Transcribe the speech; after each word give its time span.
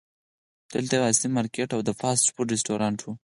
دلته 0.73 0.91
یو 0.93 1.07
عصري 1.09 1.29
مارکیټ 1.37 1.69
او 1.75 1.81
د 1.87 1.89
فاسټ 1.99 2.25
فوډ 2.33 2.47
رسټورانټ 2.55 2.99
و. 3.01 3.07